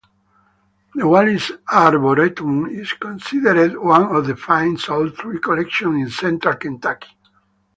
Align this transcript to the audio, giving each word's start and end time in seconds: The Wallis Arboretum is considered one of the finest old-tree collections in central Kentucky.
The 0.95 1.07
Wallis 1.07 1.51
Arboretum 1.71 2.65
is 2.65 2.91
considered 2.93 3.77
one 3.77 4.15
of 4.15 4.25
the 4.25 4.35
finest 4.35 4.89
old-tree 4.89 5.37
collections 5.37 5.95
in 6.01 6.09
central 6.09 6.55
Kentucky. 6.55 7.15